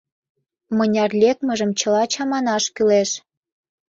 [0.77, 3.09] Мыняр лекмыжым чыла чаманаш кӱлеш.